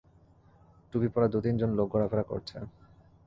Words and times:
টুপিপরা 0.93 1.27
দু-তিন 1.27 1.55
জন 1.57 1.69
লোক 1.73 1.87
ঘোরাফেরা 1.93 2.23
করছে। 2.23 2.55